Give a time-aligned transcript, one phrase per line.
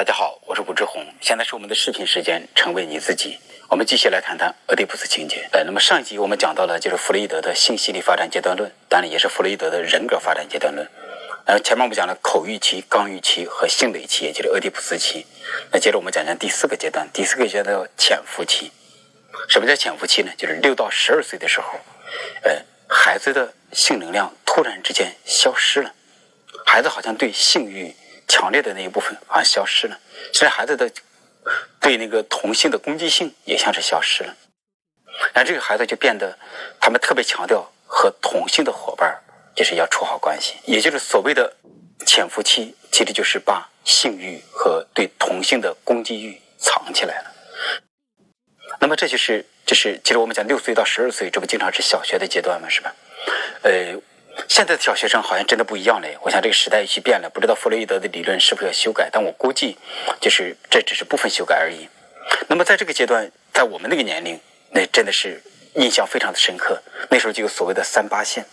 [0.00, 3.38] 大家好，我是武志红，现在是我们的视频时间，成为你自己。
[3.68, 5.46] 我们继续来谈谈俄狄浦斯情节。
[5.52, 10.88] 呃，那么上一集我们讲到了就是弗洛伊德的性心理发展阶段论，当然也是弗洛伊德的人格发展阶段论。
[11.44, 15.26] 然后，前面我们讲了口欲期、刚欲期和性蕾期，也就是俄狄浦斯期。
[15.70, 18.72] 那接着我们讲讲第四个阶段，第四个阶段叫潜伏期。
[19.50, 20.32] 什么叫潜伏期呢？
[20.38, 21.78] 就是六到十二岁的时候，
[22.44, 25.92] 呃，孩子的性能量突然之间消失了，
[26.64, 27.94] 孩子好像对性欲
[28.30, 29.98] 强烈的那一部分好像消失了，
[30.32, 30.90] 现在孩子的。
[31.80, 34.36] 对那个同性的攻击性也像是消失了，
[35.32, 36.38] 然后这个孩子就变得，
[36.78, 39.18] 他们特别强调和同性的伙伴
[39.56, 41.56] 就是要处好关系，也就是所谓的
[42.06, 47.32] 潜伏期，其实就是把性欲和对同性的攻击欲藏起来了。
[48.78, 52.68] 那么这就是就是其实我们讲六岁到十二岁，这不经常是小学的阶段吗？
[52.68, 52.94] 是吧？
[53.62, 53.98] 呃。
[54.48, 59.76] 现在的小学生好像真的不一样嘞，我想这个时代去变了，不知道弗洛伊德的理论是否要修改，但我估计
[60.20, 61.88] 就是这只是部分修改而已。
[62.48, 64.38] 那么在这个阶段，在我们那个年龄，
[64.70, 65.42] 那真的是
[65.74, 66.80] 印象非常的深刻。
[67.10, 68.44] 那时候就有所谓的三八线，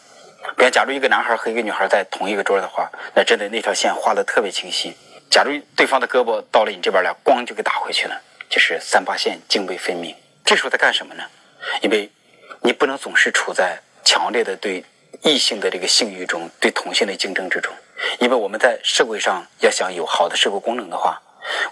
[0.56, 4.96] 比方假如一个男孩和一个女孩在同一个桌的话，那真的那条线画的特别清晰。
[5.30, 10.16] 假如对方的胳膊到了你这边来，咣就给打回去了，就是三八线泾渭分明。
[10.46, 11.24] 这时候在干什么呢？
[11.82, 12.10] 因为
[12.62, 14.84] 你不能总是处在强烈的对。
[15.24, 17.74] 异性的这个性欲中，对同性的竞争之中，
[18.20, 21.22] 因为我们在社会上要想有好的社会功能的话，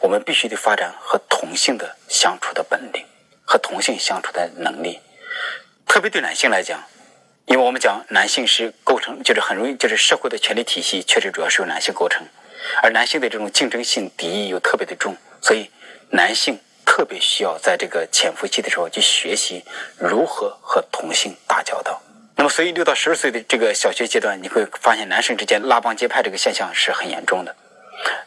[0.01, 3.05] 我们必须得发展和同性的相处的本领，
[3.45, 4.99] 和同性相处的能力。
[5.85, 6.83] 特别对男性来讲，
[7.45, 12.25] 因为我们讲男性是构成，就是很容易，就是社会的权力体系确实主要是由男性构成，
[12.81, 15.69] 而男性的这种竞争性敌意又特别的重，所以
[16.09, 19.63] 男性特别需要在这个潜伏期的时候去学习
[19.97, 22.01] 如何和同性打交道。
[22.37, 27.55] 那么，所以六到十二岁的这个小学阶段，你会发现男生之间拉帮结派这个现象是很严重的。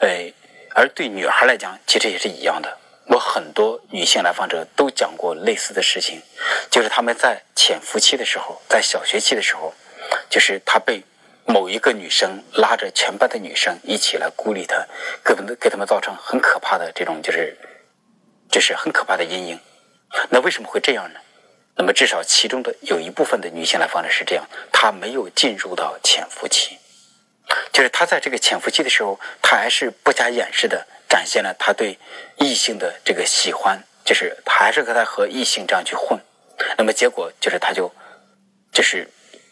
[0.00, 0.32] 呃，
[0.74, 2.78] 而对女孩来讲，其实也是一样的。
[3.06, 6.22] 我很多女性来访者都讲过类似的事情，
[6.70, 9.74] 就是他们在潜伏期的时候，在小学期的时候，
[10.30, 11.02] 就是他被
[11.44, 14.86] 某一个女生拉着全班的女生一起来孤立他，
[15.22, 17.56] 给他们给他们造成很可怕的这种就是
[18.50, 19.60] 就是很可怕的阴影。
[20.30, 21.20] 那为什么会这样呢？
[21.80, 26.76] 那么，至少其中的有一部分的女性来访者是这样，她没有进入到潜伏期，
[27.72, 31.96] 就是她在这个潜伏期的时候，她还是不加掩饰的展现了她对
[32.38, 36.18] 异性的这个喜欢，就是还是和她和异性这样去混。
[36.76, 37.94] 那么结果就是，她就
[38.72, 39.08] 就是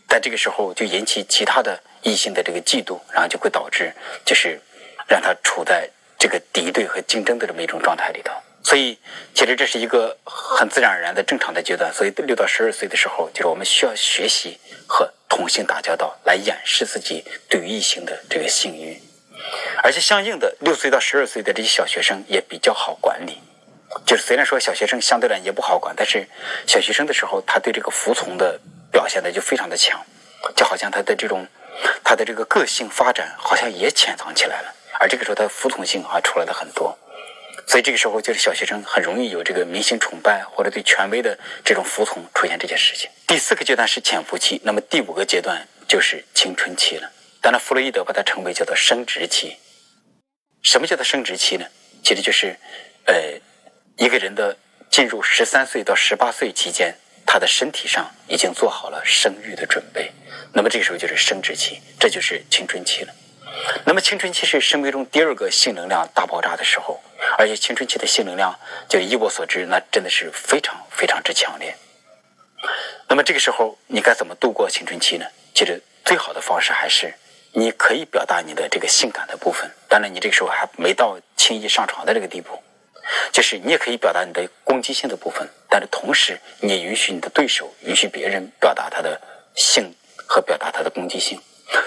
[0.09, 3.95] 在这个时候就引起其他的异性的这个嫉妒，然后就会导致
[4.25, 4.61] 就是
[5.07, 5.89] 让她处在
[6.19, 8.33] 这个敌对和竞争的这么一种状态里头。
[8.67, 8.99] 所以，
[9.33, 11.93] 其实这是一个很自然而然的正常的阶段。
[11.95, 19.01] 所以，六到十二岁的时候，就是我们需要学习和同性打交道，来掩饰自己对于异性的这个性欲。
[19.85, 23.39] 而且，相应的，六岁到十二岁的这些小学生也比较好管理。
[24.05, 26.27] 就是虽然说小学生相对来也不好管，但是
[26.67, 28.61] 小学生的时候，他对这个服从的
[28.91, 30.05] 表现的就非常的强，
[30.57, 31.47] 就好像他的这种
[32.03, 34.75] 他的这个个性发展好像也潜藏起来了。
[34.99, 36.99] 而这个时候，他的服从性啊出来的很多。
[37.67, 43.11] 所以这个时候，就是小学生很容易有这个明星崇拜或者对权威的这种服从出现这些事情。
[43.27, 47.11] 第四个阶段是潜伏期，那么第五个阶段就是青春期了。
[47.41, 49.57] 当然，弗洛伊德把它称为叫做生殖期。
[50.63, 51.67] 什么叫做生殖期呢？
[52.03, 52.57] 其实就是，
[53.05, 53.15] 呃，
[53.97, 54.57] 一个人的
[54.89, 56.95] 进入十三岁到十八岁期间，
[57.27, 60.13] 他的身体上已经做好了生育的准备。
[60.53, 63.13] 那么这个时候就是生殖期，这就是青春期了。
[63.85, 67.01] 那么青春期是生命中第二个性能量大爆炸的时候。
[67.39, 68.55] 而且青春期的性能量，
[68.89, 71.77] 就一我所知，那真的是非常非常之强烈。
[73.09, 75.27] 那么这个时候，你该怎么度过青春期呢？
[75.55, 77.13] 其实最好的方式还是，
[77.53, 79.71] 你可以表达你的这个性感的部分。
[79.89, 82.63] 当然，你这个时候还没到轻易上床的这个地步，
[83.33, 85.47] 就是你也可以表达你的攻击性的部分。
[85.69, 89.21] 但是同时，你也允许你的对手，允许别人表达他的
[89.55, 89.95] 性
[90.27, 91.39] 和表达他的攻击性。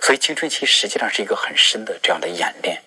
[0.02, 2.82] 所以，青春期实际上是一个很深的这样的演练。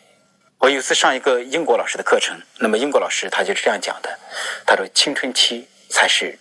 [0.58, 4.18] 我有次上一个英国老师的课程，那么英国老师他就是这样讲的，
[4.66, 6.38] 他说青春期才是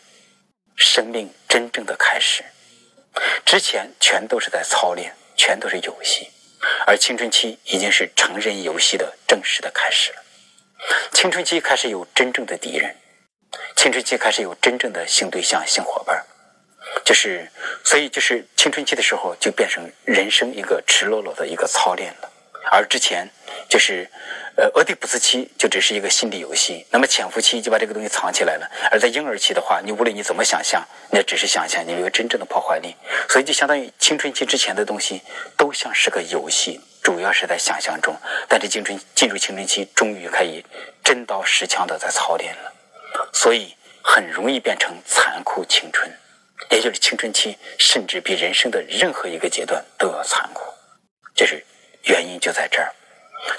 [0.75, 2.43] 生命真正的开始，
[3.45, 6.29] 之前全都是在操练，全都是游戏，
[6.85, 10.23] 而青春期已经是成人游戏的正式的开始了。
[11.13, 12.95] 青春期开始有真正的敌人，
[13.75, 16.23] 青春期开始有真正的性对象、性伙伴，
[17.03, 17.49] 就是
[17.83, 22.29] 所以就是青春期的时候就变成人生一个赤裸裸的一个操练了。
[22.71, 23.27] 而之前
[23.67, 24.07] 就是，
[24.55, 28.69] 呃，俄狄浦斯期就只是一个心理游戏，那么潜伏期就把这个东西藏起来了。
[28.91, 32.95] 而在婴儿期的话，你无论你怎么想象，那只是想象，你没有真正的破坏力。
[33.27, 35.21] 所以就相当于青春期之前的东西
[35.57, 38.15] 都像是个游戏，主要是在想象中，
[38.47, 40.63] 但是青春进入青春期，终于可以
[41.03, 42.71] 真刀实枪的在操练了，
[43.33, 46.09] 所以很容易变成残酷青春，
[46.69, 50.63] 也就是青春期甚至比人生的任何一个阶段都要残酷，
[51.35, 51.65] 就是
[52.03, 52.93] 原因就在这儿，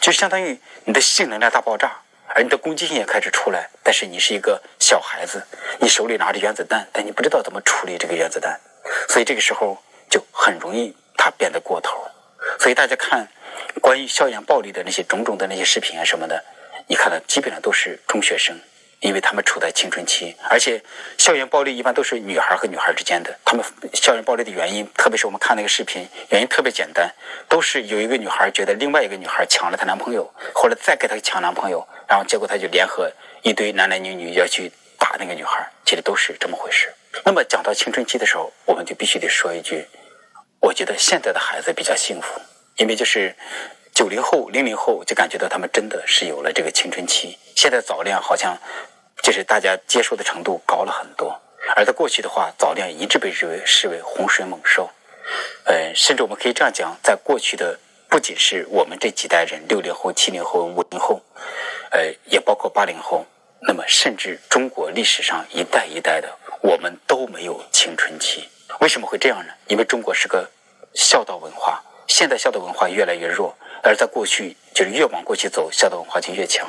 [0.00, 1.98] 就相当于你的性能量大爆炸。
[2.34, 5.46] 而你的攻击性也开始出来，但是你是一个小孩子，
[5.78, 8.58] 你手里拿着原子弹，但你不知道怎么处理这个原子弹，
[9.10, 9.76] 所以这个时候
[10.08, 12.02] 就很容易它变得过头。
[12.58, 13.28] 所以大家看
[13.82, 16.42] 关于校园暴力的那些种种的那些视频啊什么的，
[16.86, 18.58] 你看的基本上都是中学生。
[19.02, 20.80] 因为他们处在青春期，而且
[21.18, 23.36] 校园暴力一般都是女孩和女孩之间的。
[23.44, 27.12] 他们校园暴力的原因，特别是我们看那个视频，原因特别简单，
[27.48, 33.10] 都是有一个女孩觉得另外一个女孩抢了她男朋友，后来再给她抢男朋友，然后结果她就联合
[33.42, 34.70] 一堆男男女女要去
[35.00, 36.94] 打那个女孩，其实都是这么回事。
[37.24, 39.84] 那么讲到青春期的时候，我们就必须得说一句，
[40.60, 42.40] 我觉得现在的孩子比较幸福，
[42.76, 43.34] 因为就是
[43.92, 48.56] 九零后、零零后就感觉到他们真的是有了这个青春期，现在早恋好像。
[49.22, 51.40] 就是大家接受的程度高了很多，
[51.76, 54.90] 而在过去的话，早恋一直被视为视为洪水猛兽，
[55.64, 57.78] 呃，甚至我们可以这样讲，在过去的
[58.08, 61.20] 不仅是我们这几代人，六零后、七零后、五零后，
[61.90, 63.24] 呃，也包括八零后，
[63.60, 66.28] 那么甚至中国历史上一代一代的，
[66.60, 68.48] 我们都没有青春期。
[68.80, 69.52] 为什么会这样呢？
[69.68, 70.50] 因为中国是个
[70.94, 76.68] 孝道文化，现代孝道文化越来越弱，而在过去就是越往过去走，孝道文化就越强。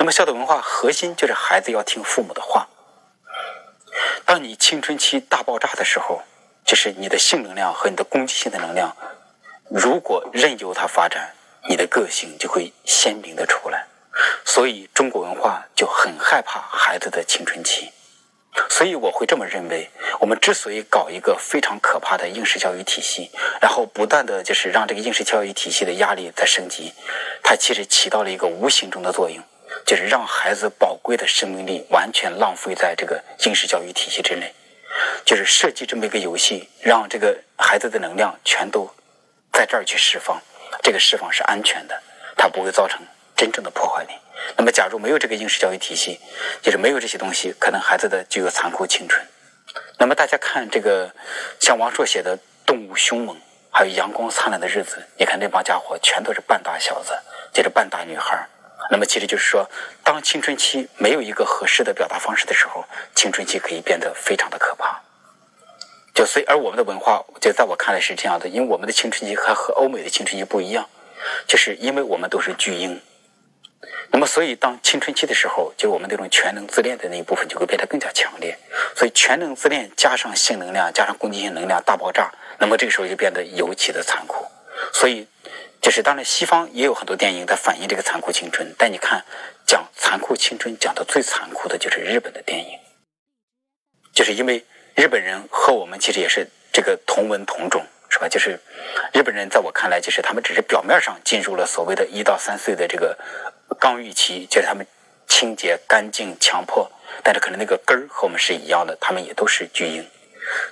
[0.00, 2.66] 那么孝道文化核心就是孩子要听父母的话。
[4.24, 6.22] 当你青春期大爆炸的时候，
[6.64, 8.96] 就是你的性能量和你的攻击性的能量，
[9.68, 11.34] 如果任由它发展，
[11.68, 13.88] 你的个性就会鲜明的出来。
[14.42, 17.92] 所以中国文化就很害怕孩子的青春期。
[18.70, 23.30] 所以我会这么认为，我们之所以搞一个非常可怕的应试教育体系，
[23.60, 26.94] 然后不断的就是让这个应试教育体系的压力在升级，
[27.42, 29.44] 它其实起到了一个无形中的作用。
[29.86, 34.52] 就是让孩子宝贵的生命力完全浪费在这个应试教育体系之内，
[35.24, 38.88] 就是设计这么一个游戏，让这个孩子的能量全都
[39.52, 40.40] 在这儿去释放，
[40.82, 42.00] 这个释放是安全的，
[42.36, 43.00] 它不会造成
[43.36, 44.10] 真正的破坏力。
[44.56, 46.18] 那么，假如没有这个应试教育体系，
[46.62, 49.24] 就是没有这些东西，可能孩子的就有残酷青春。
[49.98, 51.14] 那么，大家看这个，
[51.60, 53.36] 像王朔写的《动物凶猛》，
[53.70, 57.12] 还有《阳光灿烂的日子》，你看那帮家伙全都是半大小子，
[57.52, 58.48] 就是半大女孩。
[58.92, 59.70] 那么，其实就是说，
[60.02, 62.84] 当青春期没有一个合适的表达方式的时候，
[63.14, 65.00] 青春期可以变得非常的可怕。
[66.12, 70.88] 就所以，而我们的文化，就在我看来是这样的，因为我们的青春期还和欧美的青春期不一样，
[71.46, 73.00] 就是因为我们都是巨婴。
[74.10, 78.58] 那么，所以当青春期的时候，就我们那种全能自恋的那一部分就会变得更加强烈。
[78.96, 82.28] 所以，全能自恋加上性能量加上攻击性能量大爆炸，
[82.58, 84.44] 那么这个时候就变得尤其的残酷。
[84.92, 85.28] 所以。
[85.80, 89.24] 就是当然，西方也有很多电影在反映这个残酷青春，但你看，
[89.66, 92.78] 讲残酷青春讲的最残酷的就是日本的电影，
[94.12, 94.62] 就是因为
[94.94, 98.28] 日本人和我们其实也是这个同文同种，是吧？
[98.28, 98.60] 就是
[99.14, 103.18] 日本人在我看来，就是他们只是表面上进入了所谓的一到三岁的这个
[103.78, 104.86] 刚预期，就是他们
[105.26, 106.92] 清洁、干净、强迫，
[107.24, 110.06] 但是可能那个根儿和我们是一样的，他们也都是巨婴，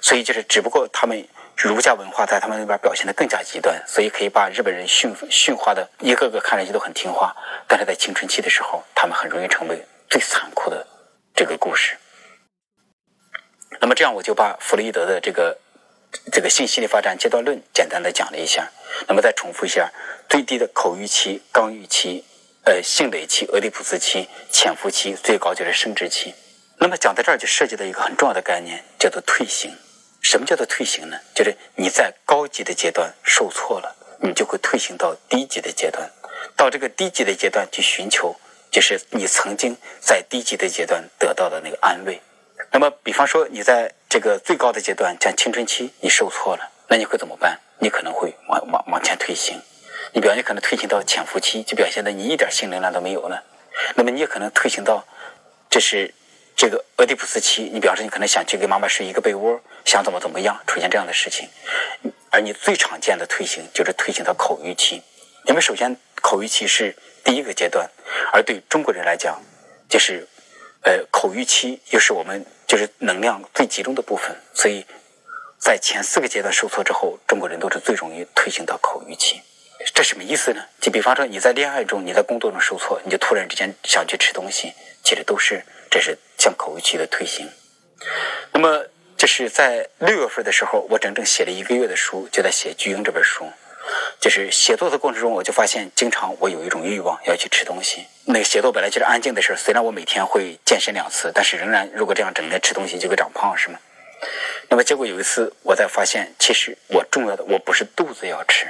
[0.03, 1.27] 所以就是只不过他们。
[1.67, 7.35] 儒家文化在他们那边表现的更加极端，所以可以把日本人驯驯化的一个个看上去都很听话，
[7.67, 10.87] 但是在青春期的时候，他们很容易成为最残酷的
[11.35, 11.97] 这个故事。
[13.81, 15.59] 那么这样，我就把弗洛伊德的这个
[16.31, 18.71] 这个性心理发展阶段论简单的讲了一下。
[19.09, 19.91] 那么再重复一下：
[20.29, 22.25] 最低的口欲期、刚欲期、
[22.67, 26.33] 呃性蕾期、俄狄浦斯期、潜伏期，最高就是生殖期。
[26.77, 29.77] 那么讲到这儿，就涉及到一个很重要的概念，叫做退行。
[30.31, 31.17] 什么叫做退行呢？
[31.35, 36.07] 就是你在高级的阶段受挫了，你就会退行到低级的阶段，
[36.55, 38.37] 到这个低级的阶段去寻求，
[38.71, 42.21] 就是你曾经在低级的阶段得到的那个安慰。
[42.71, 47.59] 那么，比方说你在这个最高的阶段，像青春期，你受挫了，那你会怎么办？
[47.79, 49.59] 你可能会往往往前退行，
[50.13, 53.43] 你表现可能退行到潜伏期，就表现的你一点性能量都没有了。
[53.95, 55.07] 那么你也可能退行到，
[55.71, 56.13] 这是。
[56.61, 61.49] 这个俄狄浦斯期，你表示你可能想去跟妈妈睡一个被窝，想怎么怎么样，出现这样的事情。
[62.31, 65.03] 而你最常见的退行就是退行到口欲期，
[65.47, 67.91] 因为首先口欲期是第一个阶段，
[68.33, 69.43] 而对中国人来讲，
[69.89, 70.29] 就是
[70.83, 74.85] 呃口欲期又是我们就是能量最集中的部分，所以
[75.59, 79.41] 在前四个阶段受挫之后，中国人都是最容易退行到口欲期。
[79.95, 80.63] 这什么意思呢？
[80.81, 86.19] 就比方说你在恋爱中，你在工作中受挫，你就突然之间想去吃东西，其实都是这是。
[86.39, 87.51] 向口欲期的退行。
[88.53, 88.87] 那么，
[89.19, 93.45] 这是在六月份的时候，我整整写了一个月的书，就在写《巨婴》这本书。
[94.21, 98.07] 就是写作的过程中，我就发现，经常我有一种欲望要去吃东西。
[98.27, 103.81] 那个写作本来就是安静的事虽然我每天会健身两次，但是仍然如果这样整天吃东西就会长胖，是吗？
[104.69, 108.69] 那么结果有一次，我才发现，其实我重要的我不是肚子要吃，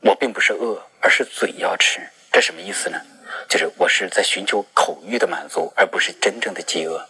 [0.00, 2.00] 我并不是饿，而是嘴要吃。
[2.32, 2.98] 这什么意思呢？
[3.46, 7.06] 就是我是在寻求口欲的满足，而不是真正的饥饿。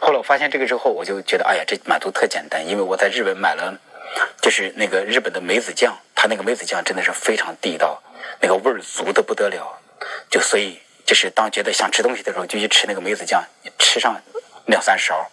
[0.00, 3.78] 后来我发现这个之后，我就觉得，哎呀，这满足特简单，因为我在日本买了，
[4.40, 8.02] 就是那个日本的梅子酱，它那个梅子酱真的是非常地道，
[8.40, 9.78] 那个味儿足的不得了。
[10.30, 13.44] 就所以就是当觉得想吃东西的时候，就去吃那个梅子酱，
[13.78, 14.20] 吃上
[14.66, 15.30] 两三勺，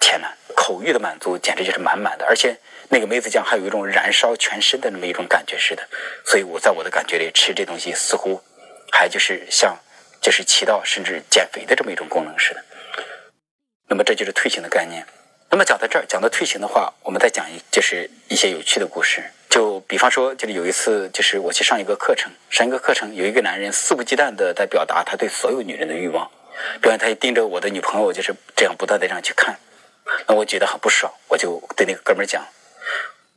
[0.00, 0.34] 天哪！
[0.56, 2.58] 口欲的满足简直就是满满的，而且
[2.88, 5.86] 那个梅子酱还有一种燃烧全身的那么一种感觉似的，
[6.24, 8.42] 所以我在我的感觉里吃这东西似乎
[8.90, 9.78] 还就是像
[10.20, 12.64] 就是起到甚至减肥的这么一种功能似的。
[13.88, 15.04] 那么这就是退行的概念。
[15.50, 19.24] 那么讲到这儿，讲到退行的话，我们再讲一就是一些有趣的故事。
[19.48, 26.30] 就比方说，就是有一次，就是我去上一个课程，上一个课程有一个男人肆无忌惮的在表达他对所有女人的欲望，
[26.82, 29.58] 比方他也盯着我的女朋友，就是这样不断的这样去看。
[30.26, 32.46] 那我觉得很不爽，我就对那个哥们儿讲：“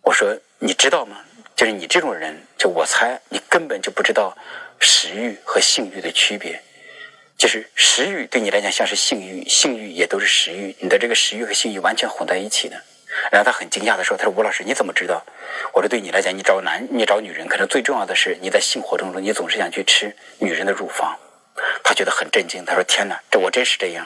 [0.04, 1.18] 我说你知道吗？
[1.56, 4.36] 就是你这种人，就我猜你根本就不知道
[4.80, 6.62] 食欲和性欲的区别。
[7.42, 12.80] 就是食欲对你来讲像是性欲，性欲也都是食欲，你的这个食欲和性欲完全混在一起的。”
[13.34, 15.26] 然后他很惊讶的说：“他说吴老师你怎么知道？
[15.74, 21.18] 我说对你来讲，你找男你找女人，可能最重要的是你在性活动中你总是想去吃女人的乳房。”
[21.84, 24.06] 他觉得很震惊，他说：“天哪，这我真是这样。”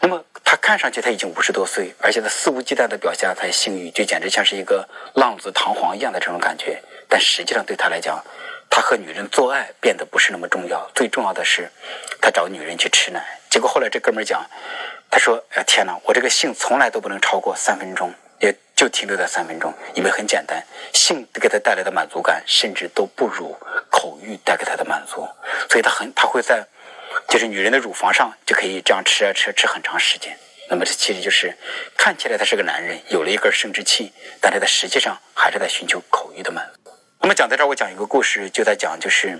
[0.00, 6.82] 那么他看上去他已经五十多岁，而且他肆无忌惮的表现他的性欲，就简直像是一个浪子堂皇一样的这种感觉。
[7.06, 8.24] 但实际上对他来讲，
[8.70, 11.68] 他和女人做爱变得不是那么重要，最重要的是
[12.22, 13.40] 他找女人去吃奶。
[13.50, 14.48] 结果后来这哥们儿讲，
[15.10, 23.58] 他说：“哎天哪，我这个性从来都不能超过三分钟，也就停留在三分钟，因为很简单，性给他带来的满足感甚至都不如
[23.90, 25.28] 口欲带给他的满足，
[25.68, 26.64] 所以他很他会在。”
[27.28, 30.36] 就是女人的乳房上就可以这样吃啊吃吃很长时间，
[30.68, 31.56] 那么这其实就是
[31.96, 36.79] 看起来他是个男人，有了一根生殖器，但是他实际上还是在寻求口欲的满足。
[37.20, 39.38] 那么讲到这儿，我讲一个故事，就在讲就是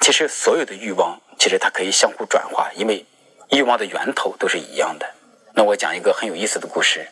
[0.00, 3.04] 其实所有的欲望其实它可以相互转化，因为
[3.50, 5.14] 欲望的源头都是一样的。
[5.54, 7.08] 那我讲一个很有意思的故事，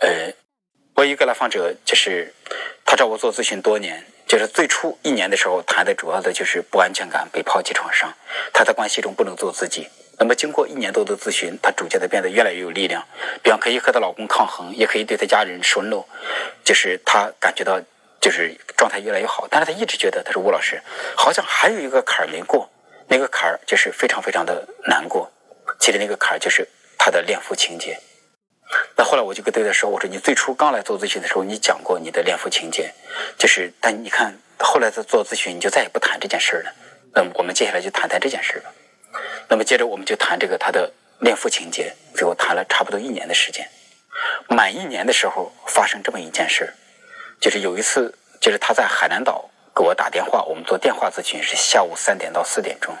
[0.00, 0.32] 呃，
[0.94, 2.34] 我一个来访者就是
[2.84, 4.04] 他找我做咨询多年。
[4.24, 8.10] 就是最初一年的时候谈的主要的就是不安全感、被抛弃创伤，
[8.50, 9.86] 他在关系中不能做自己。
[10.18, 13.06] 那么经过一年多的咨询，他逐渐的变得越来越有力量，
[13.42, 16.04] 比方可以和她老公抗衡，也可以对她家人说 no，
[16.64, 17.78] 就是她感觉到
[18.22, 19.46] 就是状态越来越好。
[19.50, 20.80] 但是他一直觉得，他说吴老师
[21.14, 22.70] 好像还有一个坎儿没过，
[23.08, 25.30] 那个坎儿就是非常非常的难过。
[25.78, 27.98] 其实那个坎儿就是他的恋父情节。
[28.96, 32.90] 那后来我就跟对他说：“我说你最初刚来做咨询的时候，你讲过你的恋父情节，
[33.36, 36.72] 就是但你看后来在做咨询，你就再也不谈这件事了。
[37.14, 38.72] 那么我们接下来就谈谈这件事吧。
[39.48, 43.68] 那么接着我们就谈这个他的恋父情节，最后谈了差不多一年的时间。
[44.48, 46.72] 满一年的时候发生这么一件事，
[47.42, 52.96] 就是有一次，就是他在海南岛给我打电话，我们做电话咨询是下午三点到四点钟。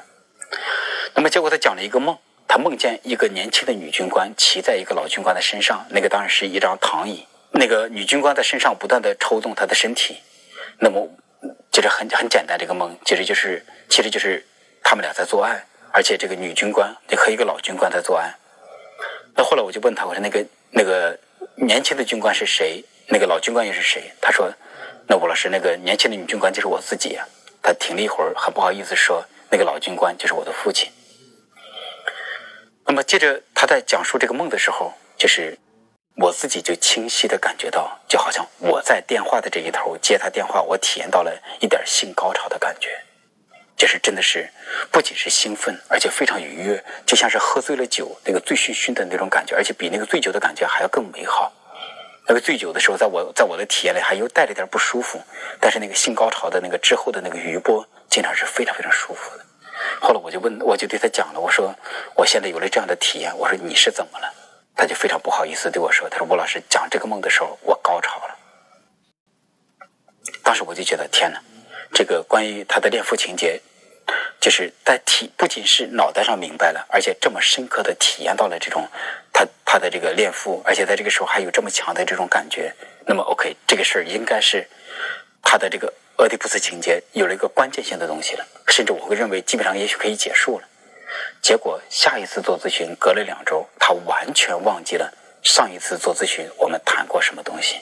[1.14, 2.18] 那么结果他讲了一个梦。”
[2.48, 7.26] 他梦见一个年轻的女军官骑在一个老军官的身上，那个当然是一张躺椅。
[7.52, 10.18] 那个女军官在身上不断的抽动他的身体，
[10.78, 11.08] 那么
[11.70, 14.46] 就是很很简单，这个梦其实就是其实就是
[14.82, 18.34] 他们俩在做爱，而且这个女军官和一个老军官在做爱。
[19.34, 21.18] 那后来我就问他，我说那个那个
[21.56, 22.84] 年轻的军官是谁？
[23.12, 24.10] 那个老军官又是谁？
[24.22, 24.50] 他说，
[25.06, 27.22] 那吴老师，那个年轻的女军官就是我自己呀。
[27.62, 30.90] 他停了一会儿，很不好意思说，那个老军官就是我的父亲。
[32.86, 35.58] 那么接着他在讲述这个梦的时候，就是
[36.16, 42.88] 我自己就清晰的感觉到，就好像我在电话的这一头接他电话，我体验到了一点性高潮的感觉，
[43.76, 44.48] 就是真的是
[44.90, 51.52] 不仅是兴奋，而且非常愉悦，就像是喝醉了酒那个醉醺醺的那种感觉，而且比那个醉酒的感觉还要更美好。
[52.28, 55.20] 那个醉酒的时候，在我在我的体验里还又带了点不舒服，
[55.60, 59.44] 但是那个性高潮的那个之后的那个余波，经常是非常非常舒服的。
[60.00, 61.74] 后来我就问，我就对他讲了，我说
[62.14, 64.32] 我现在有了这样的体验，我说你是怎么了？
[64.74, 68.38] 他就非常不好意思对我说，他说吴老师讲这个梦的时候，我高潮了。
[70.42, 71.42] 当时我就觉得天哪，
[71.92, 73.60] 这个关于他的恋父情节，
[74.40, 78.88] 就是在体不仅是脑袋上明白了，而且这么深刻的体验到了这种
[79.72, 82.74] 他的这个恋父，而且在这个时候还有这么强的这种感觉，
[83.06, 84.68] 那么 OK，这个事儿应该是
[85.42, 85.90] 他的这个。
[86.18, 90.68] 俄狄浦斯情节有了一个关键性的东西了，甚至我会认为基本上也许可以结束了。
[91.40, 95.10] 结果下一次做咨询隔了两周，他完全忘记了
[95.42, 97.80] 上一次做咨询我们谈过什么东西，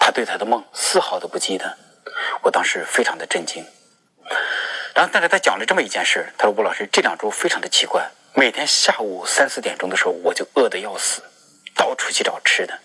[0.00, 1.78] 他对他的梦丝毫都不记得。
[2.42, 3.64] 我当时非常的震惊。
[4.92, 11.22] 然后，但是他讲了这么一件事，他说：“吴老师，这两周非常的奇怪，每天下午三四点钟的时候，我就饿得要死，
[11.74, 12.78] 到处去找吃的，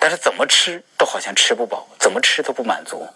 [0.00, 3.06] 但是怎么吃都好像吃不饱，怎么吃都不满足。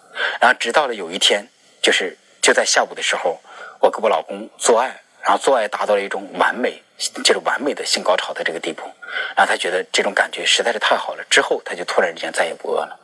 [0.41, 1.45] 然后，直到了有一天，
[1.83, 3.41] 就是就在下午的时候，
[3.81, 6.83] 我跟我老公做爱，然后做爱达到了一种完美，
[7.25, 8.83] 就是完美的性高潮的这个地步。
[9.37, 12.99] 然后他觉得这种感觉实在是太好了，之后他就突然之间再也不饿了。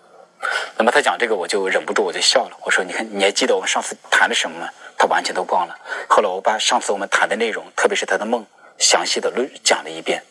[0.77, 2.57] 那么他讲这个，我就忍不住我就笑了。
[2.63, 4.69] 我说：你看，你还记得我们上次谈了什么吗？
[4.99, 5.77] 他完全都忘了。
[6.09, 8.45] 后来我把上次我们谈的内容，特别是他的梦，
[8.79, 10.23] 详细的论讲了一遍。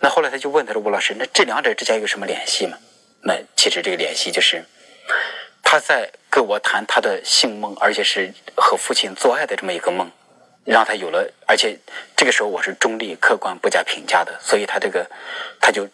[0.00, 2.78] 那后来他就问他说：吴老师，那这两者之间有什么联系吗？
[3.22, 4.64] 那其实这个联系就是
[5.62, 10.10] 他在跟我谈他的性梦，而且是和父亲做爱的这么一个梦，
[10.64, 11.78] 让他有了，而且
[12.16, 15.08] 这个时候我是中立、客观、不加评价的，所以他这个
[15.60, 15.88] 他就。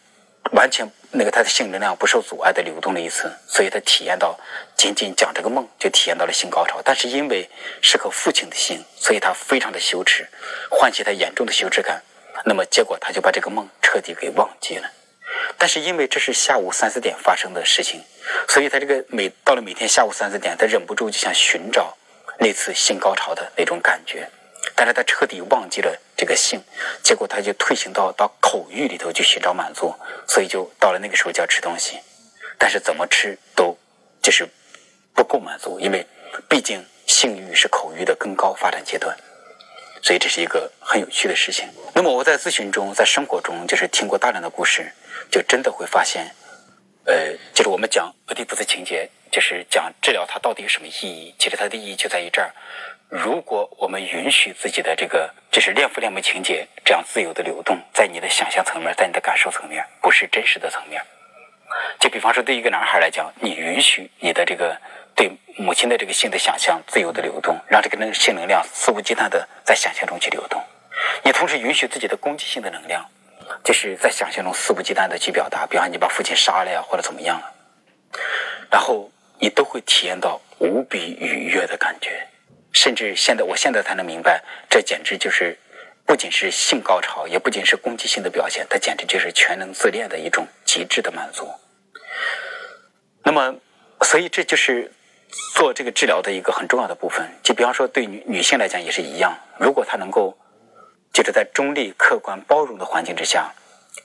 [0.52, 4.38] 完全那个他的性能量不受阻碍的流动了一次，所以他体验到
[4.76, 6.82] 仅仅讲这个梦就体验到了性高潮。
[6.84, 7.48] 但是因为
[7.80, 10.28] 是和父亲的性，所以他非常的羞耻，
[10.70, 12.02] 唤起他严重的羞耻感。
[12.44, 14.90] 那么结果他就把这个梦彻底给忘记了。
[15.56, 18.02] 但是因为这是下午三四点发生的事情，
[18.48, 21.96] 所以他这个每到了每天下午三四点，他忍不住就想寻找
[22.38, 24.28] 那次性高潮的那种感觉。
[24.78, 26.62] 但是他彻底忘记了这个性，
[27.02, 29.92] 结果他就退行到到口欲里头去寻找满足，
[30.24, 31.98] 所以就到了那个时候就要吃东西，
[32.56, 33.76] 但是怎么吃都
[34.22, 34.48] 就是
[35.12, 36.06] 不够满足，因为
[36.48, 39.18] 毕竟性欲是口欲的更高发展阶段，
[40.00, 41.68] 所以这是一个很有趣的事情。
[41.92, 44.92] 那么我在咨询中，在生活中，就是听过大量的故事，
[45.28, 46.32] 就真的会发现，
[47.04, 51.34] 呃，就是我们讲俄狄浦斯情节，就是讲治疗它到底有什么意义？
[51.36, 52.54] 其实它的意义就在于这儿。
[53.08, 61.02] 如果我们允许自己的这个就是恋父恋母情节这样自由的流动，在你的想象层面，在你的感受层面，不是真实的层面。
[61.98, 64.76] 就比方说，对一个男孩来讲，你允许你的这个
[65.14, 70.62] 对母亲的这个性的想象自由的流动，让这个能性能量肆无忌惮的在想象中去流动。
[71.24, 73.02] 你同时允许自己的攻击性的能量，
[73.64, 75.66] 就是在想象中肆无忌惮的去表达。
[75.66, 77.54] 比方你把父亲杀了呀，或者怎么样了，
[78.70, 82.28] 然后你都会体验到无比愉悦的感觉。
[82.72, 85.58] 甚至现在，我现在才能明白，这简直就是
[86.06, 91.48] 不仅是性高潮，也不仅是攻击性的表现，它简直就是全能自恋的一种极致的满足。
[93.24, 93.54] 那么，
[94.02, 94.90] 所以这就是
[95.54, 97.28] 做这个治疗的一个很重要的部分。
[97.42, 100.38] 就比方说，对女女性来讲也是一样，如果她能够
[101.12, 103.52] 就是在中立、客观、包容的环境之下，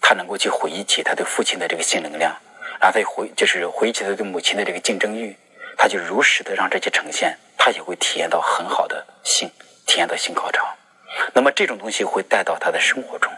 [0.01, 2.35] 她能够去回忆起她对父亲的这个性能量，
[2.81, 5.35] 然后再回就是回忆起她对母亲的这个竞争欲，
[5.77, 7.37] 她就如实的让这些呈现。
[7.57, 9.49] 他也会体验到很好的性，
[9.85, 10.67] 体验到性高潮。
[11.33, 13.31] 那么这种东西会带到他的生活中，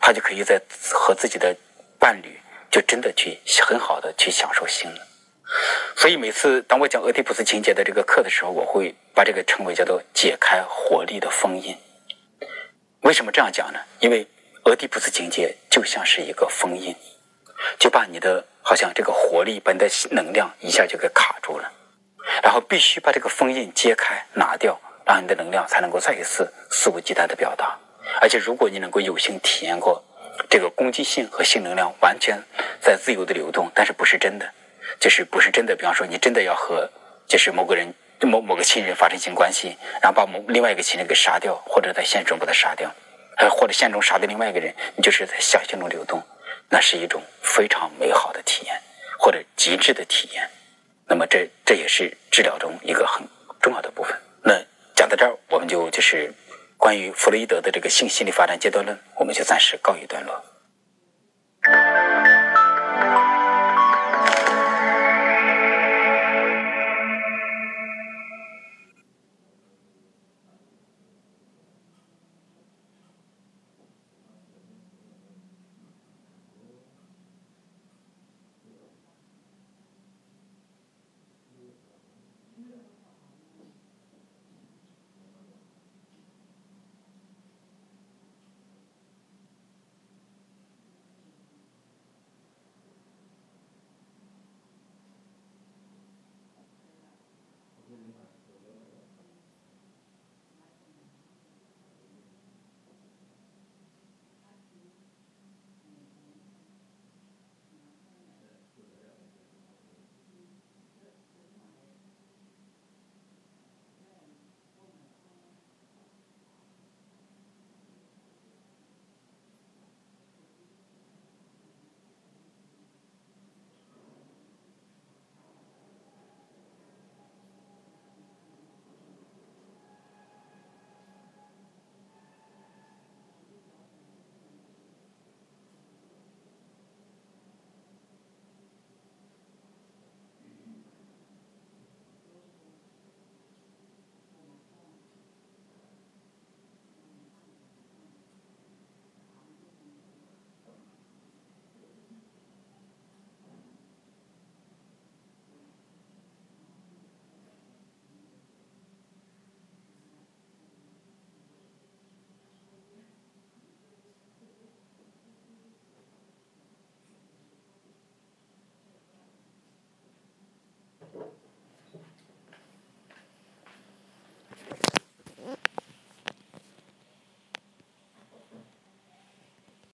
[0.00, 0.60] 他就可以在
[0.92, 1.54] 和自己的
[1.98, 5.06] 伴侣就真的去很好的去享受性了。
[5.96, 11.76] 所以每次当我讲俄狄浦斯情节的这个课的时候，我会把这个称为叫做解开活力的封印。
[13.00, 13.80] 为什么这样讲呢？
[13.98, 14.26] 因为
[14.64, 16.94] 俄狄浦斯情节就像是一个封印，
[17.78, 21.72] 就把你的好像这个活力、把你的能量一下就给卡住了。
[22.42, 27.78] 然后必须把这个封印揭开、拿掉，让你的能量才能够再一次肆无忌惮的表达。
[28.20, 30.02] 而且，如果你能够有幸体验过
[30.48, 32.42] 这个攻击性和性能量完全
[32.80, 34.50] 在自由的流动，但是不是真的，
[34.98, 35.76] 就是不是真的。
[35.76, 36.88] 比方说，你真的要和
[37.26, 42.90] 就是某个人、某某个亲人发生性关系，然后把某另外一个亲人给杀掉，或者在现实中把他杀掉，
[43.36, 46.20] 呃，或者现实中杀掉另外一个人，你就是在想象中流动，
[46.68, 48.80] 那是一种非常美好的体验，
[49.18, 50.50] 或者极致的体验。
[51.10, 53.26] 那么这这也是治疗中一个很
[53.60, 54.16] 重要的部分。
[54.44, 54.54] 那
[54.94, 56.32] 讲到这儿我们就就是
[56.76, 61.99] 关于弗洛伊德的这个性心理发展阶段论我们就暂时告一段落。